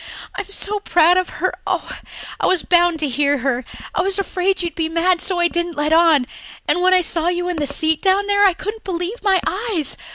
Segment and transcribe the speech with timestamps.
[0.33, 1.53] I'm so proud of her.
[1.67, 1.99] Oh,
[2.39, 3.63] I was bound to hear her.
[3.93, 6.25] I was afraid you'd be mad, so I didn't let on
[6.67, 9.97] and when I saw you in the seat down there I couldn't believe my eyes.